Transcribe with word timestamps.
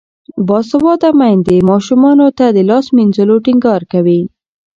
باسواده 0.47 1.09
میندې 1.19 1.57
ماشومانو 1.69 2.27
ته 2.37 2.45
د 2.55 2.57
لاس 2.69 2.85
مینځلو 2.95 3.35
ټینګار 3.45 3.81
کوي. 3.91 4.21